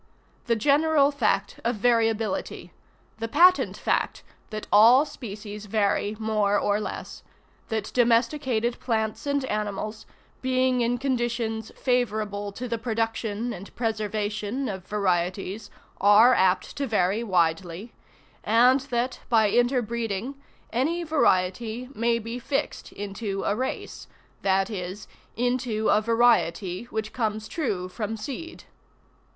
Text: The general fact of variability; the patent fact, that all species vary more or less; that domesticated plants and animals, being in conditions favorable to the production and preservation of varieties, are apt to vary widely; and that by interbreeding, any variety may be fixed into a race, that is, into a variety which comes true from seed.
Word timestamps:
The 0.45 0.55
general 0.55 1.11
fact 1.11 1.59
of 1.63 1.75
variability; 1.75 2.71
the 3.19 3.27
patent 3.27 3.77
fact, 3.77 4.23
that 4.49 4.65
all 4.71 5.05
species 5.05 5.67
vary 5.67 6.17
more 6.19 6.57
or 6.59 6.79
less; 6.79 7.21
that 7.69 7.91
domesticated 7.93 8.79
plants 8.79 9.27
and 9.27 9.45
animals, 9.45 10.07
being 10.41 10.81
in 10.81 10.97
conditions 10.97 11.71
favorable 11.77 12.51
to 12.53 12.67
the 12.67 12.79
production 12.79 13.53
and 13.53 13.75
preservation 13.75 14.67
of 14.67 14.87
varieties, 14.87 15.69
are 15.99 16.33
apt 16.33 16.75
to 16.77 16.87
vary 16.87 17.23
widely; 17.23 17.93
and 18.43 18.79
that 18.79 19.19
by 19.29 19.49
interbreeding, 19.51 20.33
any 20.73 21.03
variety 21.03 21.89
may 21.93 22.17
be 22.17 22.39
fixed 22.39 22.91
into 22.91 23.43
a 23.43 23.55
race, 23.55 24.07
that 24.41 24.71
is, 24.71 25.07
into 25.37 25.89
a 25.89 26.01
variety 26.01 26.85
which 26.85 27.13
comes 27.13 27.47
true 27.47 27.87
from 27.87 28.17
seed. 28.17 28.63